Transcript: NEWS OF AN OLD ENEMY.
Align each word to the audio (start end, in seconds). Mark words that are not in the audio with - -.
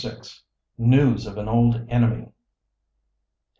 NEWS 0.79 1.27
OF 1.27 1.37
AN 1.37 1.47
OLD 1.47 1.85
ENEMY. 1.87 2.31